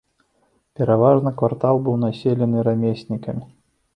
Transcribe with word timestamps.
Пераважна 0.79 1.33
квартал 1.41 1.75
быў 1.87 1.95
населены 2.05 2.57
рамеснікамі. 2.71 3.45